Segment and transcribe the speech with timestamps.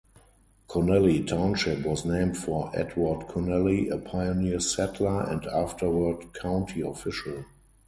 [0.67, 7.45] Connelly Township was named for Edward Connelly, a pioneer settler and afterward county official.